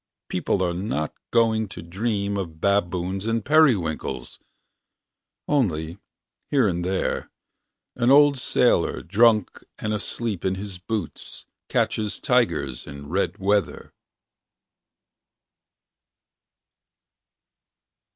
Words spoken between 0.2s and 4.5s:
People are not going To dream of baboons and periwinkles.